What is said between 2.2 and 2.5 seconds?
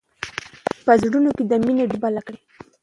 کړئ.